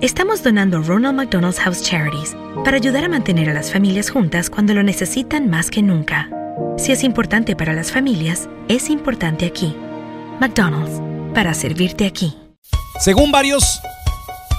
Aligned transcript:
estamos 0.00 0.42
donando 0.42 0.80
Ronald 0.82 1.14
McDonald's 1.14 1.60
House 1.60 1.82
Charities 1.82 2.34
para 2.64 2.78
ayudar 2.78 3.04
a 3.04 3.08
mantener 3.08 3.50
a 3.50 3.54
las 3.54 3.70
familias 3.70 4.10
juntas 4.10 4.48
cuando 4.48 4.72
lo 4.72 4.82
necesitan 4.82 5.50
más 5.50 5.70
que 5.70 5.82
nunca. 5.82 6.30
Si 6.78 6.92
es 6.92 7.04
importante 7.04 7.54
para 7.54 7.74
las 7.74 7.92
familias, 7.92 8.48
es 8.68 8.88
importante 8.88 9.44
aquí. 9.44 9.76
McDonald's, 10.40 11.02
para 11.34 11.52
servirte 11.52 12.06
aquí. 12.06 12.34
Según 12.98 13.30
varios 13.30 13.80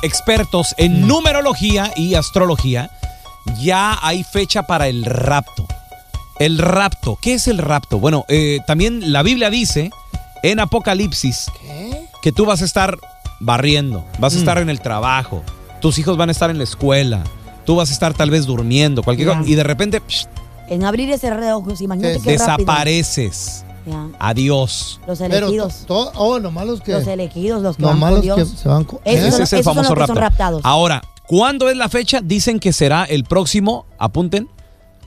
expertos 0.03 0.75
en 0.77 1.07
numerología 1.07 1.91
y 1.95 2.13
astrología, 2.13 2.91
ya 3.59 3.97
hay 4.01 4.23
fecha 4.23 4.63
para 4.63 4.87
el 4.87 5.03
rapto. 5.05 5.65
El 6.39 6.59
rapto, 6.59 7.17
¿qué 7.19 7.35
es 7.35 7.47
el 7.47 7.57
rapto? 7.57 7.99
Bueno, 7.99 8.25
eh, 8.27 8.59
también 8.67 9.11
la 9.11 9.23
Biblia 9.23 9.49
dice 9.49 9.89
en 10.43 10.59
Apocalipsis 10.59 11.51
que 12.21 12.31
tú 12.31 12.45
vas 12.45 12.61
a 12.61 12.65
estar 12.65 12.97
barriendo, 13.41 14.05
vas 14.19 14.35
a 14.35 14.37
estar 14.37 14.57
en 14.59 14.69
el 14.69 14.79
trabajo, 14.81 15.43
tus 15.81 15.97
hijos 15.97 16.15
van 16.17 16.29
a 16.29 16.31
estar 16.31 16.49
en 16.49 16.57
la 16.57 16.63
escuela, 16.63 17.23
tú 17.65 17.75
vas 17.75 17.89
a 17.89 17.93
estar 17.93 18.13
tal 18.13 18.29
vez 18.29 18.45
durmiendo, 18.45 19.03
cualquier 19.03 19.27
cosa, 19.29 19.41
y 19.45 19.55
de 19.55 19.63
repente 19.63 19.99
psh, 19.99 20.25
En 20.69 20.85
abrir 20.85 21.09
y 21.09 21.17
cerrar 21.17 21.41
de 21.41 21.51
ojos, 21.51 21.81
imagínate 21.81 22.19
qué 22.21 22.37
rápido. 22.37 22.57
desapareces. 22.65 23.65
Adiós. 24.19 25.01
Los 25.07 25.17
Pero 25.19 25.47
elegidos. 25.47 25.85
to- 25.87 26.11
oh, 26.15 26.37
lo 26.39 26.51
malo 26.51 26.75
es 26.75 26.81
que. 26.81 26.91
Los 26.93 27.07
elegidos, 27.07 27.63
los 27.63 27.75
que 27.77 27.81
Lo 27.81 27.87
van 27.89 27.99
malo 27.99 28.17
con 28.21 28.29
es 28.29 28.35
que 28.35 28.43
Dios. 28.45 28.59
se 28.61 28.69
van 28.69 28.83
con- 28.83 28.99
Esos 29.03 29.19
Ese 29.27 29.31
son- 29.31 29.41
es 29.41 29.53
el 29.53 29.63
son 29.63 29.73
famoso 29.75 29.95
los 29.95 30.03
que 30.03 30.07
son 30.07 30.15
rapto. 30.17 30.29
raptados. 30.29 30.61
Ahora, 30.63 31.01
¿cuándo 31.27 31.67
es 31.67 31.75
la 31.75 31.89
fecha? 31.89 32.21
Dicen 32.23 32.59
que 32.59 32.73
será 32.73 33.05
el 33.05 33.23
próximo, 33.23 33.85
apunten, 33.97 34.47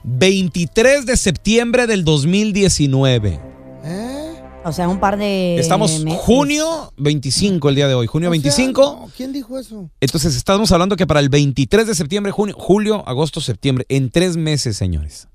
23 0.02 1.06
de 1.06 1.16
septiembre 1.16 1.86
del 1.86 2.04
2019. 2.04 3.40
O 4.64 4.72
sea, 4.72 4.88
un 4.88 4.98
par 5.00 5.16
de 5.18 5.58
Estamos 5.58 6.00
meses. 6.00 6.20
junio 6.22 6.92
25 6.96 7.68
el 7.68 7.74
día 7.74 7.88
de 7.88 7.94
hoy, 7.94 8.06
junio 8.06 8.30
O 8.30 8.32
sea, 8.34 8.40
25. 8.42 8.82
no, 9.06 9.10
¿Quién 9.16 9.32
dijo 9.32 9.58
eso? 9.58 9.90
Entonces 10.00 10.34
estamos 10.36 10.72
hablando 10.72 10.96
que 10.96 11.06
para 11.06 11.20
el 11.20 11.28
23 11.28 11.86
de 11.86 11.94
septiembre, 11.94 12.32
junio, 12.32 12.54
julio, 12.58 13.06
agosto, 13.06 13.40
septiembre, 13.40 13.84
en 13.88 14.10
tres 14.10 14.36
meses, 14.36 14.76
señores. 14.76 15.28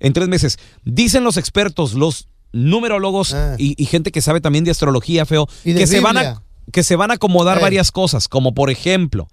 En 0.00 0.12
tres 0.12 0.28
meses. 0.28 0.58
Dicen 0.84 1.24
los 1.24 1.36
expertos, 1.36 1.94
los 1.94 2.28
numerólogos 2.52 3.34
y, 3.58 3.74
y 3.82 3.86
gente 3.86 4.10
que 4.12 4.22
sabe 4.22 4.40
también 4.40 4.64
de 4.64 4.70
astrología, 4.70 5.26
feo, 5.26 5.46
Ah. 5.48 5.54
Y 5.64 5.72
de 5.72 5.80
que 5.80 5.86
se, 5.86 6.00
van 6.00 6.16
a, 6.16 6.42
que 6.72 6.82
se 6.82 6.96
van 6.96 7.10
a 7.10 7.14
acomodar 7.14 7.58
Eh. 7.58 7.62
varias 7.62 7.90
cosas, 7.90 8.28
como 8.28 8.54
por 8.54 8.70
ejemplo, 8.70 9.28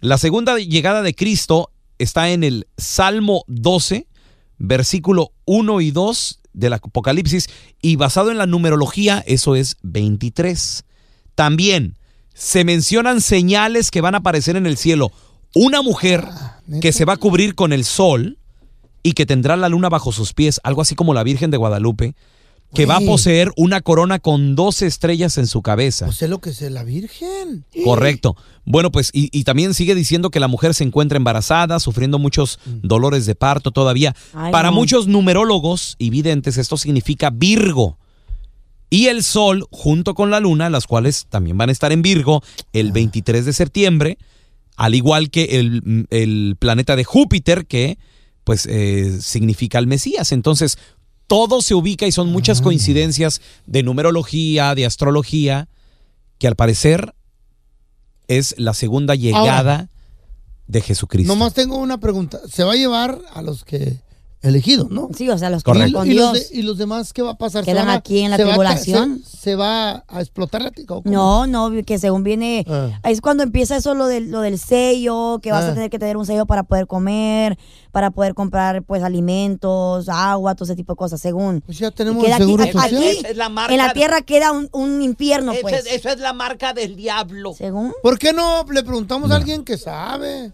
la 0.00 0.18
segunda 0.18 0.58
llegada 0.58 1.02
de 1.02 1.14
Cristo 1.14 1.70
está 1.98 2.30
en 2.30 2.42
el 2.42 2.66
Salmo 2.76 3.44
12, 3.46 4.06
versículo 4.58 5.32
1 5.44 5.80
y 5.80 5.90
2 5.90 6.40
del 6.52 6.74
Apocalipsis, 6.74 7.48
y 7.80 7.96
basado 7.96 8.30
en 8.30 8.38
la 8.38 8.46
numerología, 8.46 9.22
eso 9.26 9.56
es 9.56 9.76
23. 9.82 10.84
También 11.34 11.96
se 12.34 12.64
mencionan 12.64 13.20
señales 13.20 13.90
que 13.90 14.00
van 14.00 14.14
a 14.14 14.18
aparecer 14.18 14.56
en 14.56 14.66
el 14.66 14.76
cielo. 14.76 15.12
Una 15.54 15.82
mujer 15.82 16.26
que 16.80 16.92
se 16.92 17.04
va 17.04 17.14
a 17.14 17.18
cubrir 17.18 17.54
con 17.54 17.72
el 17.72 17.84
sol 17.84 18.38
y 19.02 19.12
que 19.12 19.26
tendrá 19.26 19.56
la 19.56 19.68
luna 19.68 19.88
bajo 19.88 20.12
sus 20.12 20.32
pies, 20.32 20.60
algo 20.64 20.82
así 20.82 20.94
como 20.94 21.14
la 21.14 21.24
Virgen 21.24 21.50
de 21.50 21.56
Guadalupe, 21.56 22.14
que 22.74 22.86
va 22.86 22.96
a 22.96 23.00
poseer 23.00 23.50
una 23.56 23.80
corona 23.80 24.18
con 24.18 24.54
12 24.54 24.86
estrellas 24.86 25.38
en 25.38 25.46
su 25.46 25.62
cabeza. 25.62 26.06
Pues 26.06 26.22
es 26.22 26.30
lo 26.30 26.40
que 26.40 26.50
es 26.50 26.60
la 26.62 26.84
Virgen. 26.84 27.64
Correcto. 27.84 28.36
Bueno, 28.64 28.90
pues 28.90 29.10
y, 29.12 29.28
y 29.36 29.44
también 29.44 29.74
sigue 29.74 29.94
diciendo 29.94 30.30
que 30.30 30.40
la 30.40 30.48
mujer 30.48 30.74
se 30.74 30.84
encuentra 30.84 31.16
embarazada, 31.16 31.80
sufriendo 31.80 32.18
muchos 32.18 32.58
dolores 32.64 33.26
de 33.26 33.34
parto 33.34 33.70
todavía. 33.72 34.14
Ay, 34.32 34.52
Para 34.52 34.70
no. 34.70 34.76
muchos 34.76 35.06
numerólogos 35.06 35.96
y 35.98 36.10
videntes 36.10 36.56
esto 36.58 36.76
significa 36.76 37.30
Virgo. 37.30 37.98
Y 38.88 39.06
el 39.06 39.22
Sol 39.22 39.66
junto 39.70 40.14
con 40.14 40.30
la 40.30 40.38
Luna, 40.40 40.68
las 40.68 40.86
cuales 40.86 41.26
también 41.30 41.56
van 41.56 41.70
a 41.70 41.72
estar 41.72 41.92
en 41.92 42.02
Virgo 42.02 42.42
el 42.74 42.92
23 42.92 43.46
de 43.46 43.52
septiembre, 43.54 44.18
al 44.76 44.94
igual 44.94 45.30
que 45.30 45.58
el, 45.60 46.06
el 46.10 46.56
planeta 46.58 46.94
de 46.94 47.04
Júpiter, 47.04 47.66
que 47.66 47.98
pues 48.44 48.66
eh, 48.66 49.18
significa 49.20 49.78
el 49.78 49.86
Mesías. 49.86 50.32
Entonces, 50.32 50.76
todo 51.32 51.62
se 51.62 51.74
ubica 51.74 52.06
y 52.06 52.12
son 52.12 52.30
muchas 52.30 52.60
coincidencias 52.60 53.40
de 53.64 53.82
numerología, 53.82 54.74
de 54.74 54.84
astrología, 54.84 55.66
que 56.36 56.46
al 56.46 56.56
parecer 56.56 57.14
es 58.28 58.54
la 58.58 58.74
segunda 58.74 59.14
llegada 59.14 59.88
de 60.66 60.82
Jesucristo. 60.82 61.32
Nomás 61.32 61.54
tengo 61.54 61.78
una 61.78 61.98
pregunta. 61.98 62.38
¿Se 62.50 62.64
va 62.64 62.72
a 62.72 62.76
llevar 62.76 63.18
a 63.32 63.40
los 63.40 63.64
que 63.64 64.02
elegidos, 64.42 64.90
no? 64.90 65.08
Sí, 65.16 65.28
o 65.30 65.38
sea, 65.38 65.50
los 65.50 65.62
que 65.62 65.70
con 65.92 66.06
¿Y 66.10 66.14
los, 66.14 66.32
de- 66.32 66.46
y 66.58 66.62
los 66.62 66.76
demás 66.78 67.12
qué 67.12 67.22
va 67.22 67.30
a 67.30 67.38
pasar? 67.38 67.64
¿Se 67.64 67.70
Quedan 67.70 67.88
a- 67.88 67.94
aquí 67.94 68.20
en 68.20 68.30
la 68.30 68.36
se 68.36 68.42
va 68.44 68.50
a- 68.50 68.52
tribulación. 68.52 69.22
se, 69.24 69.36
se 69.36 69.54
va 69.56 70.04
a 70.08 70.20
explotar 70.20 70.62
la 70.62 70.70
tica? 70.70 70.96
No, 71.04 71.46
no, 71.46 71.70
que 71.86 71.98
según 71.98 72.22
viene, 72.24 72.64
Ah. 72.68 72.90
es 73.04 73.20
cuando 73.20 73.42
empieza 73.44 73.76
eso 73.76 73.94
lo 73.94 74.06
del, 74.06 74.30
lo 74.30 74.40
del 74.40 74.58
sello, 74.58 75.38
que 75.42 75.52
vas 75.52 75.64
Ah. 75.64 75.68
a 75.70 75.74
tener 75.74 75.90
que 75.90 75.98
tener 75.98 76.16
un 76.16 76.26
sello 76.26 76.44
para 76.46 76.64
poder 76.64 76.86
comer, 76.86 77.56
para 77.92 78.10
poder 78.10 78.34
comprar 78.34 78.82
pues 78.82 79.02
alimentos, 79.02 80.08
agua, 80.08 80.54
todo 80.54 80.64
ese 80.64 80.76
tipo 80.76 80.94
de 80.94 80.96
cosas, 80.96 81.20
según. 81.20 81.60
Pues 81.60 81.78
ya 81.78 81.90
tenemos 81.90 82.24
Queda 82.24 82.36
el 82.36 82.42
seguro 82.42 82.64
aquí, 82.64 82.72
social. 82.72 82.96
aquí, 82.96 83.26
es 83.26 83.36
la 83.36 83.48
marca 83.48 83.72
en 83.72 83.78
la 83.78 83.92
tierra 83.92 84.22
queda 84.22 84.52
un, 84.52 84.68
un 84.72 85.02
infierno, 85.02 85.52
pues. 85.62 85.86
esa 85.86 86.12
es 86.12 86.18
la 86.18 86.32
marca 86.32 86.72
del 86.72 86.96
diablo. 86.96 87.54
Según. 87.56 87.92
¿Por 88.02 88.18
qué 88.18 88.32
no 88.32 88.64
le 88.70 88.82
preguntamos 88.82 89.30
a 89.30 89.36
alguien 89.36 89.64
que 89.64 89.76
sabe? 89.78 90.52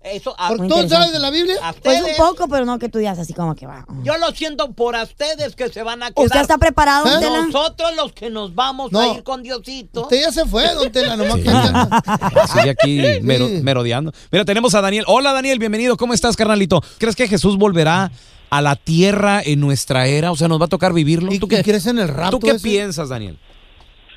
Eso, 0.00 0.32
a, 0.38 0.48
¿Por 0.50 0.58
Muy 0.60 0.68
tú 0.68 0.88
sabes 0.88 1.12
de 1.12 1.18
la 1.18 1.30
Biblia? 1.30 1.56
a 1.60 1.72
Pues 1.72 1.96
un 1.96 2.02
ustedes, 2.02 2.16
poco, 2.18 2.46
pero 2.48 2.64
no 2.64 2.78
que 2.78 2.88
tú 2.88 2.98
digas 2.98 3.18
así 3.18 3.34
como 3.34 3.56
que 3.56 3.66
va. 3.66 3.84
Yo 4.04 4.16
lo 4.16 4.30
siento 4.30 4.70
por 4.72 4.94
a 4.94 5.02
ustedes 5.02 5.56
que 5.56 5.68
se 5.70 5.82
van 5.82 6.02
a 6.04 6.12
quedar. 6.12 6.26
¿Usted 6.26 6.40
está 6.40 6.56
preparado, 6.56 7.06
¿Eh? 7.08 7.10
don 7.10 7.20
Tela? 7.20 7.42
Nosotros 7.46 7.96
los 7.96 8.12
que 8.12 8.30
nos 8.30 8.54
vamos 8.54 8.92
No. 8.92 9.00
a 9.00 9.08
ir 9.16 9.24
con 9.24 9.42
Diosito. 9.42 10.02
Usted 10.02 10.20
ya 10.20 10.30
se 10.30 10.46
fue, 10.46 10.72
don 10.74 10.90
Tela, 10.92 11.16
nomás 11.16 11.34
Sí. 11.36 11.42
que 11.42 11.50
Sigue 12.60 12.70
aquí 12.70 13.00
mero- 13.22 13.48
Sí. 13.48 13.60
merodeando. 13.62 14.12
Mira, 14.30 14.44
tenemos 14.44 14.72
a 14.76 14.80
Daniel. 14.80 15.04
Hola, 15.08 15.32
Daniel, 15.32 15.58
bienvenido. 15.58 15.96
¿Cómo 15.96 16.14
estás, 16.14 16.36
carnalito? 16.36 16.80
¿Crees 16.98 17.16
que 17.16 17.26
Jesús 17.26 17.58
volverá 17.58 18.12
a 18.50 18.62
la 18.62 18.76
tierra 18.76 19.42
en 19.44 19.58
nuestra 19.60 20.06
era? 20.06 20.30
O 20.30 20.36
sea, 20.36 20.46
¿nos 20.46 20.60
va 20.60 20.66
a 20.66 20.68
tocar 20.68 20.92
vivirlo? 20.92 21.32
¿Y, 21.32 21.40
¿Tú 21.40 21.48
qué, 21.48 21.62
crees 21.64 21.86
en 21.86 21.98
el 21.98 22.06
rapto 22.08 22.38
¿tú 22.38 22.46
qué 22.46 22.52
ese? 22.52 22.66
piensas, 22.68 23.08
Daniel? 23.08 23.36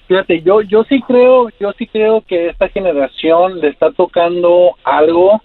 Fíjate, 0.08 0.42
yo, 0.44 0.62
yo 0.62 0.84
sí 0.90 1.02
creo, 1.08 1.48
yo 1.60 1.72
sí 1.78 1.88
creo 1.88 2.22
que 2.28 2.50
esta 2.50 2.68
generación 2.70 3.60
le 3.62 3.70
está 3.70 3.92
tocando 3.94 4.76
algo 4.84 5.42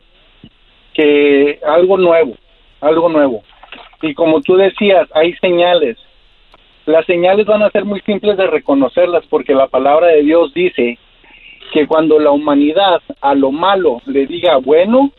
que, 0.97 1.61
algo 1.67 1.99
nuevo, 1.99 2.35
algo 2.81 3.09
nuevo. 3.09 3.43
Y 4.03 4.15
como 4.15 4.41
tú 4.41 4.57
decías, 4.57 5.09
hay 5.15 5.35
señales. 5.35 5.99
Las 6.87 7.05
señales 7.07 7.47
van 7.47 7.63
a 7.63 7.71
ser 7.71 7.85
muy 7.85 8.01
simples 8.03 8.37
de 8.37 8.47
reconocerlas 8.47 9.25
porque 9.29 9.55
la 9.55 9.67
palabra 9.67 10.07
de 10.09 10.23
Dios 10.23 10.55
dice 10.55 10.99
que 11.73 11.87
cuando 11.87 12.19
la 12.19 12.31
humanidad 12.31 13.03
a 13.21 13.35
lo 13.35 13.51
malo 13.51 14.01
le 14.07 14.27
diga 14.27 14.57
bueno 14.59 15.11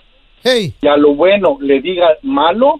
y 0.81 0.87
a 0.87 0.95
lo 0.97 1.13
bueno 1.13 1.57
le 1.59 1.81
diga 1.81 2.15
malo, 2.21 2.79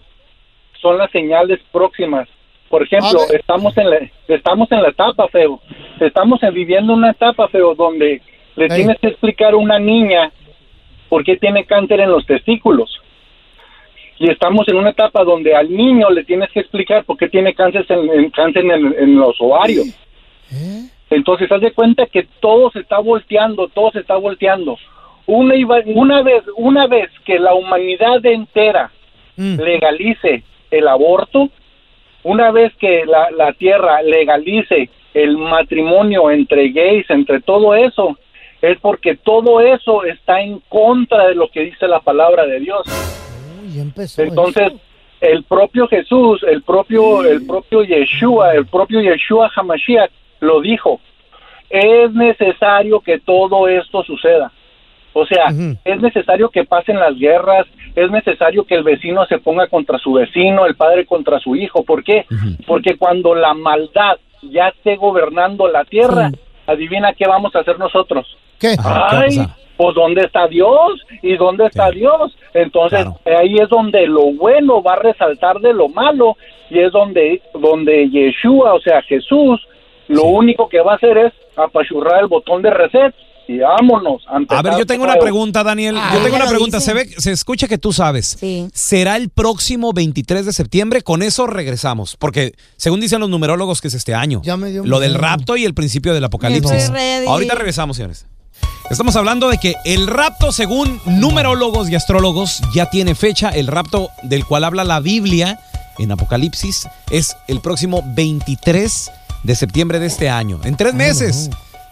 son 0.82 0.98
las 0.98 1.12
señales 1.12 1.60
próximas. 1.72 2.28
Por 2.70 2.84
ejemplo, 2.84 3.20
estamos 3.34 3.78
en 3.78 3.90
la, 3.90 4.00
estamos 4.28 4.72
en 4.72 4.82
la 4.82 4.90
etapa, 4.90 5.28
feo. 5.28 5.60
Estamos 6.00 6.42
en- 6.44 6.54
viviendo 6.54 6.94
una 6.94 7.12
etapa, 7.12 7.48
feo, 7.50 7.76
donde 7.76 8.22
le 8.56 8.68
tienes 8.76 8.98
que 9.00 9.08
explicar 9.08 9.54
a 9.54 9.58
una 9.58 9.80
niña 9.80 10.32
por 11.10 11.24
qué 11.24 11.38
tiene 11.38 11.66
cáncer 11.66 12.00
en 12.00 12.12
los 12.12 12.26
testículos. 12.26 13.02
Y 14.20 14.30
estamos 14.32 14.68
en 14.68 14.78
una 14.78 14.90
etapa 14.90 15.24
donde 15.24 15.56
al 15.56 15.72
niño 15.72 16.10
le 16.10 16.24
tienes 16.24 16.50
que 16.52 16.62
explicar 16.62 17.04
por 17.06 17.18
qué 17.18 17.30
tiene 17.30 17.54
cáncer 17.54 17.86
en, 17.90 18.10
en- 18.10 18.30
cáncer 18.32 18.66
en, 18.66 18.96
en 18.98 19.16
los 19.16 19.36
ovarios. 19.40 19.86
Entonces, 21.10 21.52
haz 21.52 21.62
de 21.62 21.72
cuenta 21.72 22.06
que 22.08 22.28
todo 22.40 22.70
se 22.72 22.80
está 22.80 22.98
volteando, 23.00 23.68
todo 23.70 23.92
se 23.92 24.00
está 24.00 24.16
volteando. 24.18 24.78
Una, 25.26 25.56
iba- 25.56 25.82
una 25.86 26.22
vez, 26.24 26.44
una 26.56 26.88
vez 26.88 27.10
que 27.26 27.38
la 27.40 27.54
humanidad 27.54 28.26
entera 28.26 28.92
legalice 29.58 30.44
el 30.72 30.88
aborto, 30.88 31.50
una 32.24 32.52
vez 32.52 32.74
que 32.78 33.06
la, 33.06 33.30
la 33.32 33.54
tierra 33.54 34.02
legalice 34.02 34.90
el 35.14 35.38
matrimonio 35.38 36.30
entre 36.32 36.70
gays, 36.70 37.10
entre 37.10 37.40
todo 37.42 37.76
eso, 37.76 38.18
es 38.62 38.80
porque 38.80 39.16
todo 39.16 39.60
eso 39.62 40.04
está 40.04 40.42
en 40.42 40.60
contra 40.70 41.28
de 41.28 41.36
lo 41.36 41.50
que 41.50 41.62
dice 41.62 41.88
la 41.88 42.00
palabra 42.00 42.46
de 42.46 42.60
Dios. 42.60 42.82
Uy, 43.62 43.80
empezó 43.80 44.22
Entonces, 44.22 44.74
el 45.22 45.44
propio 45.44 45.88
Jesús, 45.88 46.44
el 46.44 46.64
propio, 46.64 47.24
el 47.24 47.46
propio 47.46 47.84
Yeshua, 47.84 48.54
el 48.54 48.66
propio 48.66 49.02
Yeshua 49.02 49.52
Hamashiach 49.56 50.12
lo 50.40 50.62
dijo. 50.62 51.00
Es 51.70 52.12
necesario 52.14 53.02
que 53.02 53.20
todo 53.20 53.68
esto 53.68 54.04
suceda. 54.04 54.52
O 55.14 55.26
sea, 55.26 55.46
es 55.84 56.00
necesario 56.00 56.50
que 56.50 56.64
pasen 56.64 57.00
las 57.00 57.18
guerras, 57.18 57.66
es 57.96 58.12
necesario 58.12 58.66
que 58.66 58.76
el 58.76 58.84
vecino 58.84 59.26
se 59.26 59.40
ponga 59.40 59.68
contra 59.68 59.98
su 59.98 60.14
vecino, 60.14 60.68
el 60.68 60.76
padre 60.76 61.08
contra 61.08 61.40
su 61.40 61.56
hijo. 61.56 61.84
¿Por 61.84 62.04
qué? 62.04 62.26
Porque 62.68 62.98
cuando 62.98 63.34
la 63.34 63.56
maldad 63.56 64.18
ya 64.44 64.68
esté 64.68 64.96
gobernando 64.96 65.68
la 65.68 65.86
tierra, 65.86 66.32
adivina 66.68 67.14
qué 67.14 67.26
vamos 67.28 67.56
a 67.56 67.60
hacer 67.60 67.80
nosotros. 67.80 68.38
¿Qué? 68.60 68.76
Ay, 68.84 69.40
pues 69.78 69.96
¿dónde 69.96 70.22
está 70.24 70.48
Dios? 70.48 71.02
¿Y 71.22 71.38
dónde 71.38 71.66
está 71.66 71.90
Dios? 71.92 72.36
Entonces 72.54 73.08
ahí 73.26 73.56
es 73.56 73.70
donde 73.70 74.06
lo 74.08 74.34
bueno 74.34 74.82
va 74.82 74.94
a 74.94 75.00
resaltar 75.00 75.60
de 75.60 75.74
lo 75.74 75.88
malo 75.88 76.36
y 76.70 76.80
es 76.80 76.92
donde 76.92 77.42
donde 77.54 78.10
Yeshua, 78.10 78.74
o 78.74 78.80
sea 78.82 79.02
Jesús, 79.04 79.66
lo 80.08 80.24
único 80.24 80.68
que 80.68 80.82
va 80.82 80.94
a 80.94 80.96
hacer 80.96 81.18
es 81.18 81.34
apachurrar 81.56 82.22
el 82.22 82.28
botón 82.28 82.62
de 82.62 82.72
reset 82.72 83.14
y 83.48 83.60
vámonos. 83.60 84.24
a 84.28 84.58
A 84.58 84.62
ver, 84.62 84.78
yo 84.78 84.86
tengo 84.86 85.04
una 85.04 85.16
pregunta, 85.16 85.64
Daniel. 85.64 85.96
Ah, 85.98 86.12
yo 86.14 86.22
tengo 86.22 86.36
una 86.36 86.48
pregunta. 86.48 86.78
dice. 86.78 86.92
Se 86.92 86.94
ve, 86.94 87.10
se 87.18 87.32
escucha 87.32 87.68
que 87.68 87.78
tú 87.78 87.94
sabes. 87.94 88.38
¿Será 88.74 89.16
el 89.18 89.30
próximo 89.30 89.94
23 89.94 90.46
de 90.46 90.54
septiembre? 90.54 91.02
Con 91.02 91.22
eso 91.24 91.48
regresamos. 91.48 92.16
Porque 92.18 92.54
según 92.76 93.00
dicen 93.00 93.20
los 93.20 93.30
numerólogos 93.30 93.82
que 93.82 93.88
es 93.88 93.94
este 93.94 94.14
año. 94.14 94.42
Ya 94.44 94.58
me 94.58 94.72
dio 94.72 94.86
Lo 94.86 95.00
del 95.00 95.12
miedo. 95.12 95.22
rapto 95.24 95.58
y 95.58 95.66
el 95.66 95.74
principio 95.74 96.14
del 96.14 96.24
apocalipsis. 96.24 96.92
Ahorita 97.28 97.56
regresamos, 97.56 97.98
señores. 97.98 98.26
Estamos 98.90 99.16
hablando 99.16 99.50
de 99.50 99.58
que 99.58 99.76
el 99.86 100.08
rapto, 100.08 100.52
según 100.52 101.00
numerólogos 101.06 101.90
y 101.90 101.96
astrólogos, 101.96 102.62
ya 102.74 102.90
tiene 102.90 103.16
fecha. 103.16 103.50
El 103.50 103.68
rapto 103.68 104.10
del 104.24 104.46
cual 104.46 104.64
habla 104.64 104.84
la 104.84 105.00
Biblia 105.00 105.60
en 106.00 106.12
Apocalipsis 106.12 106.88
es 107.12 107.36
el 107.48 107.60
próximo 107.60 108.02
23 108.16 109.12
de 109.44 109.56
septiembre 109.56 110.00
de 110.00 110.08
este 110.08 110.30
año. 110.30 110.60
En 110.64 110.76
tres 110.78 110.94
meses. 110.94 111.50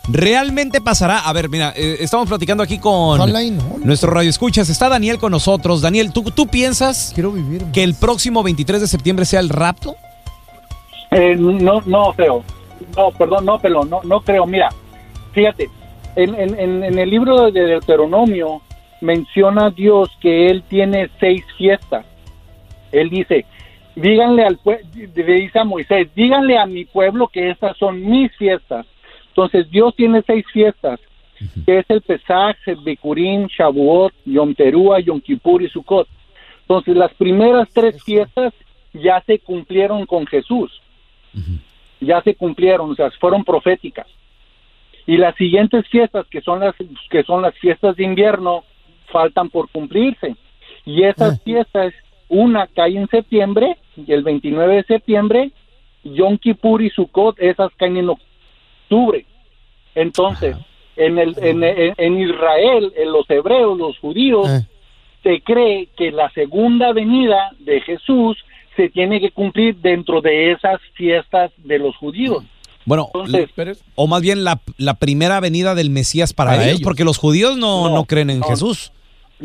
¿Realmente 0.07 0.81
pasará? 0.81 1.19
A 1.19 1.33
ver, 1.33 1.49
mira, 1.49 1.73
eh, 1.75 1.97
estamos 1.99 2.27
platicando 2.27 2.63
aquí 2.63 2.77
con 2.77 3.19
Ojalá 3.19 3.43
y 3.43 3.51
no. 3.51 3.63
nuestro 3.83 4.11
radio 4.11 4.29
escuchas. 4.29 4.69
Está 4.69 4.87
Daniel 4.89 5.17
con 5.17 5.31
nosotros. 5.31 5.81
Daniel, 5.81 6.13
¿tú, 6.13 6.23
tú 6.31 6.47
piensas 6.47 7.13
que 7.73 7.83
el 7.83 7.95
próximo 7.95 8.43
23 8.43 8.81
de 8.81 8.87
septiembre 8.87 9.25
sea 9.25 9.39
el 9.39 9.49
rapto? 9.49 9.95
Eh, 11.11 11.35
no, 11.37 11.81
no 11.85 12.13
creo. 12.15 12.43
No, 12.95 13.11
perdón, 13.11 13.45
no, 13.45 13.59
pero 13.59 13.83
no, 13.83 14.01
no 14.03 14.21
creo. 14.21 14.45
Mira, 14.45 14.69
fíjate, 15.33 15.69
en, 16.15 16.35
en, 16.59 16.99
el 16.99 17.09
libro 17.09 17.51
de 17.51 17.61
Deuteronomio 17.61 18.61
menciona 19.01 19.69
Dios 19.71 20.09
que 20.21 20.47
Él 20.47 20.63
tiene 20.67 21.09
seis 21.19 21.43
fiestas. 21.57 22.05
Él 22.91 23.09
dice, 23.09 23.45
díganle 23.95 24.45
al 24.45 24.57
pueblo, 24.57 24.85
le 24.93 25.33
dice 25.33 25.59
a 25.59 25.63
Moisés, 25.63 26.07
díganle 26.15 26.57
a 26.57 26.65
mi 26.65 26.85
pueblo 26.85 27.27
que 27.27 27.49
estas 27.49 27.75
son 27.77 28.05
mis 28.05 28.31
fiestas. 28.37 28.85
Entonces 29.35 29.69
Dios 29.69 29.93
tiene 29.95 30.23
seis 30.25 30.45
fiestas, 30.53 30.99
que 31.65 31.79
es 31.79 31.85
el 31.89 32.01
Pesaj, 32.01 32.55
el 32.67 32.77
Bikurim, 32.77 33.47
Shavuot, 33.47 34.13
Yom 34.25 34.55
Teruah, 34.55 34.99
Yom 34.99 35.19
Kippur 35.19 35.61
y 35.61 35.69
Sukkot. 35.69 36.07
Entonces 36.61 36.95
las 36.95 37.13
primeras 37.13 37.67
tres 37.73 38.01
fiestas 38.03 38.53
ya 38.93 39.21
se 39.25 39.39
cumplieron 39.39 40.05
con 40.05 40.25
Jesús 40.25 40.81
ya 41.99 42.21
se 42.21 42.35
cumplieron, 42.35 42.91
o 42.91 42.95
sea, 42.95 43.11
fueron 43.19 43.43
proféticas. 43.43 44.07
Y 45.05 45.17
las 45.17 45.35
siguientes 45.35 45.87
fiestas, 45.87 46.25
que 46.27 46.41
son 46.41 46.59
las 46.59 46.75
que 47.09 47.23
son 47.23 47.41
las 47.41 47.53
fiestas 47.55 47.95
de 47.95 48.03
invierno, 48.03 48.63
faltan 49.11 49.49
por 49.49 49.69
cumplirse. 49.69 50.35
Y 50.85 51.03
esas 51.03 51.41
fiestas, 51.43 51.93
una 52.27 52.67
cae 52.67 52.97
en 52.97 53.07
septiembre, 53.07 53.77
y 53.95 54.11
el 54.11 54.23
29 54.23 54.75
de 54.75 54.83
septiembre, 54.83 55.51
Yom 56.03 56.37
Kippur 56.37 56.81
y 56.81 56.89
Sukkot, 56.89 57.39
esas 57.39 57.73
caen 57.75 57.97
en 57.97 58.09
octubre. 58.09 58.34
Entonces, 59.95 60.55
en, 60.95 61.17
el, 61.17 61.35
en, 61.41 61.63
en- 61.63 61.93
en 61.97 62.19
Israel, 62.19 62.93
en 62.97 63.11
los 63.11 63.29
hebreos, 63.29 63.77
los 63.77 63.97
judíos, 63.99 64.49
se 65.23 65.41
cree 65.41 65.87
que 65.97 66.11
la 66.11 66.29
segunda 66.31 66.93
venida 66.93 67.51
de 67.59 67.81
Jesús 67.81 68.37
se 68.75 68.89
tiene 68.89 69.19
que 69.21 69.31
cumplir 69.31 69.77
dentro 69.77 70.21
de 70.21 70.51
esas 70.51 70.79
fiestas 70.93 71.51
de 71.57 71.79
los 71.79 71.95
judíos. 71.95 72.43
Bueno, 72.85 73.09
Entonces- 73.13 73.83
o 73.95 74.05
más 74.07 74.21
bien 74.21 74.43
la, 74.43 74.59
la 74.77 74.93
primera 74.95 75.39
venida 75.39 75.73
del 75.73 75.89
Mesías 75.89 76.33
para, 76.33 76.51
Para 76.51 76.63
ellos, 76.65 76.75
ellos. 76.75 76.83
porque 76.83 77.03
los 77.03 77.17
judíos 77.17 77.57
no, 77.57 77.89
no, 77.89 78.05
creen 78.05 78.29
en 78.29 78.39
no. 78.41 78.47
Jesús. 78.47 78.91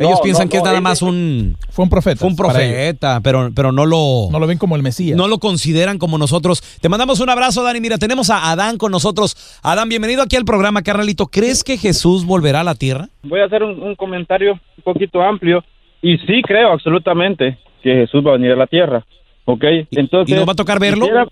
No, 0.01 0.07
Ellos 0.09 0.21
piensan 0.23 0.47
no, 0.47 0.51
que 0.51 0.57
es 0.57 0.63
nada 0.65 0.77
él- 0.79 0.83
más 0.83 1.03
un... 1.03 1.57
Fue 1.71 1.85
un 1.85 1.91
profeta. 1.91 2.17
Fue 2.21 2.29
un 2.29 2.35
profeta, 2.37 3.21
pero, 3.23 3.51
pero 3.55 3.71
no 3.71 3.85
lo... 3.85 4.29
No 4.31 4.39
lo 4.39 4.47
ven 4.47 4.57
como 4.59 4.75
el 4.77 4.83
Mesías. 4.83 5.17
No 5.17 5.29
lo 5.29 5.39
consideran 5.39 5.99
como 5.99 6.17
nosotros. 6.19 6.63
Te 6.81 6.89
mandamos 6.89 7.21
un 7.21 7.29
abrazo, 7.29 7.63
Dani. 7.63 7.81
Mira, 7.81 7.99
tenemos 7.99 8.31
a 8.31 8.51
Adán 8.51 8.79
con 8.79 8.91
nosotros. 8.93 9.37
Adán, 9.63 9.89
bienvenido 9.91 10.23
aquí 10.23 10.37
al 10.37 10.45
programa, 10.47 10.83
carnalito. 10.83 11.27
¿Crees 11.27 11.63
que 11.63 11.77
Jesús 11.77 12.25
volverá 12.25 12.61
a 12.61 12.65
la 12.65 12.75
tierra? 12.75 13.09
Voy 13.23 13.41
a 13.41 13.45
hacer 13.45 13.63
un, 13.63 13.83
un 13.83 13.95
comentario 13.95 14.53
un 14.55 14.83
poquito 14.83 15.21
amplio 15.23 15.63
y 16.01 16.17
sí 16.19 16.41
creo 16.47 16.73
absolutamente 16.73 17.59
que 17.83 17.95
Jesús 17.95 18.25
va 18.27 18.31
a 18.31 18.33
venir 18.39 18.53
a 18.53 18.57
la 18.57 18.67
tierra, 18.67 19.05
¿ok? 19.45 19.65
Entonces, 19.91 20.35
y 20.35 20.39
nos 20.39 20.49
va 20.49 20.53
a 20.53 20.57
tocar 20.57 20.81
verlo? 20.81 21.05
quisiera- 21.07 21.27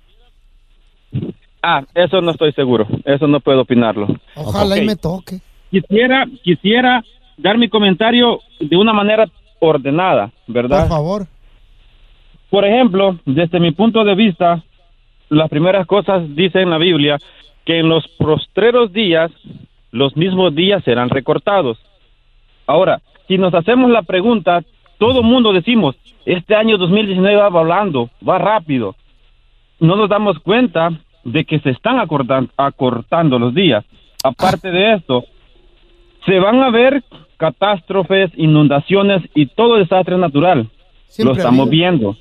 Ah, 1.62 1.82
eso 1.94 2.20
no 2.20 2.30
estoy 2.30 2.52
seguro, 2.52 2.86
eso 3.04 3.26
no 3.26 3.40
puedo 3.40 3.62
opinarlo. 3.62 4.06
Ojalá 4.36 4.78
y 4.78 4.84
me 4.86 4.94
toque. 4.96 5.40
Quisiera, 5.70 6.24
quisiera 6.42 7.02
dar 7.38 7.56
mi 7.58 7.68
comentario 7.68 8.40
de 8.60 8.76
una 8.76 8.92
manera 8.92 9.26
ordenada, 9.60 10.30
¿verdad? 10.46 10.80
Por 10.82 10.88
favor. 10.88 11.26
Por 12.50 12.64
ejemplo, 12.64 13.18
desde 13.24 13.60
mi 13.60 13.72
punto 13.72 14.04
de 14.04 14.14
vista, 14.14 14.62
las 15.28 15.48
primeras 15.50 15.86
cosas 15.86 16.34
dice 16.34 16.60
en 16.60 16.70
la 16.70 16.78
Biblia 16.78 17.18
que 17.64 17.78
en 17.78 17.88
los 17.88 18.06
postreros 18.08 18.92
días 18.92 19.30
los 19.90 20.16
mismos 20.16 20.54
días 20.54 20.82
serán 20.84 21.10
recortados. 21.10 21.78
Ahora, 22.66 23.00
si 23.26 23.36
nos 23.38 23.52
hacemos 23.54 23.90
la 23.90 24.02
pregunta, 24.02 24.62
todo 24.98 25.22
mundo 25.22 25.52
decimos, 25.52 25.96
este 26.24 26.54
año 26.54 26.76
2019 26.78 27.36
va 27.36 27.48
volando, 27.48 28.10
va 28.26 28.38
rápido. 28.38 28.94
No 29.80 29.96
nos 29.96 30.08
damos 30.08 30.38
cuenta 30.40 30.90
de 31.24 31.44
que 31.44 31.58
se 31.60 31.70
están 31.70 31.98
acortan- 31.98 32.50
acortando 32.56 33.38
los 33.38 33.54
días. 33.54 33.84
Aparte 34.24 34.70
de 34.70 34.94
esto, 34.94 35.24
se 36.26 36.38
van 36.38 36.60
a 36.62 36.70
ver 36.70 37.02
catástrofes, 37.38 38.30
inundaciones 38.36 39.22
y 39.34 39.46
todo 39.46 39.76
desastre 39.76 40.18
natural. 40.18 40.68
Siempre 41.06 41.34
Lo 41.34 41.38
estamos 41.38 41.70
viendo. 41.70 42.16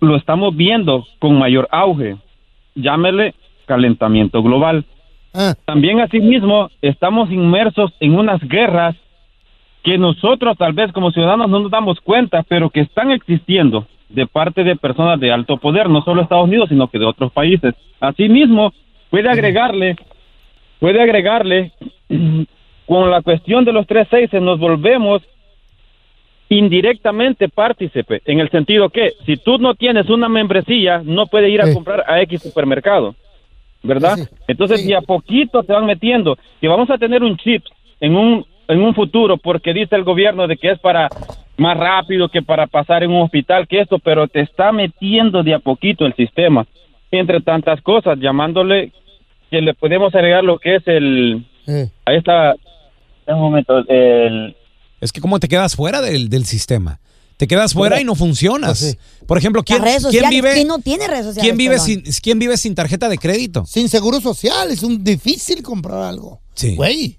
Lo 0.00 0.16
estamos 0.16 0.56
viendo 0.56 1.04
con 1.18 1.38
mayor 1.38 1.66
auge. 1.72 2.16
Llámele 2.76 3.34
calentamiento 3.66 4.42
global. 4.42 4.84
También 5.64 6.00
asimismo 6.00 6.70
estamos 6.80 7.30
inmersos 7.32 7.92
en 7.98 8.14
unas 8.14 8.40
guerras 8.42 8.94
que 9.82 9.98
nosotros 9.98 10.56
tal 10.56 10.72
vez 10.72 10.92
como 10.92 11.10
ciudadanos 11.10 11.50
no 11.50 11.60
nos 11.60 11.70
damos 11.70 12.00
cuenta, 12.00 12.44
pero 12.44 12.70
que 12.70 12.80
están 12.80 13.10
existiendo 13.10 13.86
de 14.08 14.26
parte 14.26 14.62
de 14.62 14.76
personas 14.76 15.18
de 15.18 15.32
alto 15.32 15.56
poder, 15.56 15.90
no 15.90 16.02
solo 16.02 16.22
Estados 16.22 16.44
Unidos, 16.44 16.68
sino 16.68 16.88
que 16.88 16.98
de 16.98 17.04
otros 17.04 17.32
países. 17.32 17.74
Asimismo, 18.00 18.72
puede 19.10 19.28
agregarle, 19.28 19.96
puede 20.78 21.02
agregarle, 21.02 21.72
con 22.86 23.10
la 23.10 23.22
cuestión 23.22 23.64
de 23.64 23.72
los 23.72 23.86
tres 23.86 24.06
seis, 24.10 24.32
nos 24.32 24.58
volvemos 24.58 25.22
indirectamente 26.48 27.48
partícipe, 27.48 28.20
en 28.26 28.38
el 28.40 28.50
sentido 28.50 28.90
que 28.90 29.12
si 29.24 29.36
tú 29.36 29.58
no 29.58 29.74
tienes 29.74 30.08
una 30.10 30.28
membresía, 30.28 31.00
no 31.04 31.26
puedes 31.26 31.50
ir 31.50 31.62
a 31.62 31.72
comprar 31.72 32.04
a 32.06 32.20
X 32.20 32.42
supermercado. 32.42 33.14
¿verdad? 33.84 34.16
Sí, 34.16 34.24
Entonces, 34.48 34.80
sí. 34.80 34.88
de 34.88 34.96
a 34.96 35.02
poquito 35.02 35.62
te 35.62 35.72
van 35.72 35.86
metiendo. 35.86 36.36
Que 36.60 36.66
vamos 36.66 36.90
a 36.90 36.98
tener 36.98 37.22
un 37.22 37.36
chip 37.36 37.62
en 38.00 38.16
un, 38.16 38.44
en 38.66 38.82
un 38.82 38.94
futuro, 38.94 39.36
porque 39.36 39.72
dice 39.72 39.94
el 39.94 40.02
gobierno 40.02 40.48
de 40.48 40.56
que 40.56 40.70
es 40.70 40.78
para 40.80 41.08
más 41.56 41.76
rápido 41.76 42.28
que 42.28 42.42
para 42.42 42.66
pasar 42.66 43.04
en 43.04 43.12
un 43.12 43.22
hospital, 43.22 43.68
que 43.68 43.80
esto, 43.80 44.00
pero 44.00 44.26
te 44.26 44.40
está 44.40 44.72
metiendo 44.72 45.44
de 45.44 45.54
a 45.54 45.60
poquito 45.60 46.04
el 46.04 46.14
sistema. 46.14 46.66
Entre 47.12 47.40
tantas 47.42 47.80
cosas, 47.82 48.18
llamándole 48.18 48.90
que 49.50 49.60
le 49.60 49.74
podemos 49.74 50.12
agregar 50.14 50.42
lo 50.42 50.58
que 50.58 50.76
es 50.76 50.88
el... 50.88 51.44
Ahí 52.04 52.16
está... 52.16 52.54
Un 53.26 53.38
momento, 53.40 53.78
el... 53.88 54.56
Es 55.00 55.12
que 55.12 55.20
como 55.20 55.38
te 55.40 55.48
quedas 55.48 55.76
fuera 55.76 56.00
del, 56.00 56.28
del 56.28 56.44
sistema. 56.46 57.00
Te 57.36 57.48
quedas 57.48 57.72
fuera 57.72 58.00
y 58.00 58.04
no 58.04 58.14
funcionas. 58.14 58.80
Pues 58.80 58.98
Por 59.26 59.38
ejemplo, 59.38 59.64
¿quién, 59.64 59.82
quién 60.10 60.30
vive, 60.30 60.54
¿quién 60.54 60.68
no 60.68 60.78
tiene 60.78 61.06
redes 61.08 61.26
sociales? 61.26 61.42
quién 61.42 61.56
vive 61.56 61.78
sin, 61.80 62.02
quién 62.22 62.38
vive 62.38 62.56
sin 62.56 62.74
tarjeta 62.74 63.08
de 63.08 63.18
crédito? 63.18 63.66
Sin 63.66 63.88
seguro 63.88 64.20
social 64.20 64.70
es 64.70 64.82
un 64.82 65.02
difícil 65.02 65.62
comprar 65.62 66.02
algo. 66.02 66.40
Sí. 66.54 66.76
Güey, 66.76 67.18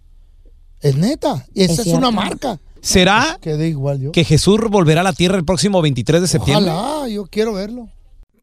es 0.82 0.96
neta. 0.96 1.46
Y 1.54 1.64
esa 1.64 1.82
Es 1.82 1.88
una 1.88 2.12
marca. 2.12 2.60
¿Será 2.82 3.40
Quedé 3.42 3.70
igual 3.70 4.00
yo. 4.00 4.12
que 4.12 4.24
Jesús 4.24 4.60
volverá 4.70 5.02
a 5.02 5.04
la 5.04 5.14
tierra 5.14 5.38
el 5.38 5.44
próximo 5.44 5.82
23 5.82 6.22
de 6.22 6.28
septiembre? 6.28 6.72
Ojalá, 6.72 7.10
yo 7.10 7.26
quiero 7.26 7.54
verlo. 7.54 7.90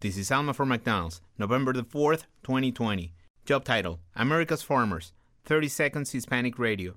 This 0.00 0.16
is 0.16 0.32
Alma 0.32 0.52
from 0.52 0.68
McDonald's, 0.68 1.22
November 1.38 1.72
the 1.72 1.84
4th, 1.84 2.22
2020. 2.42 3.12
Job 3.48 3.64
title 3.64 3.98
America's 4.14 4.64
Farmers, 4.64 5.14
30 5.44 5.68
Seconds 5.68 6.14
Hispanic 6.14 6.58
Radio. 6.58 6.96